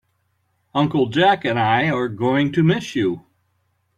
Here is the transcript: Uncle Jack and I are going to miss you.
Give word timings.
Uncle 0.73 1.09
Jack 1.09 1.45
and 1.45 1.59
I 1.59 1.91
are 1.91 2.07
going 2.07 2.51
to 2.53 2.63
miss 2.63 2.95
you. 2.95 3.27